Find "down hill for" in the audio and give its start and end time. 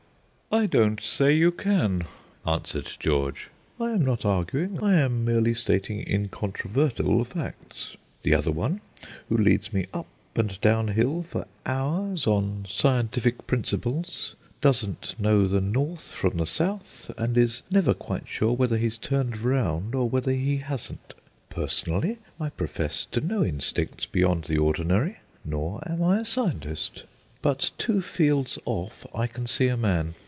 10.59-11.47